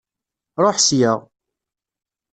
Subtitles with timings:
[0.63, 1.13] Ṛuḥ sya!